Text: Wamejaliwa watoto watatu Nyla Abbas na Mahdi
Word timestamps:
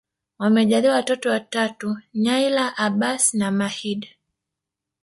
Wamejaliwa 0.39 0.93
watoto 0.93 1.29
watatu 1.29 1.97
Nyla 2.13 2.77
Abbas 2.77 3.33
na 3.33 3.51
Mahdi 3.51 4.09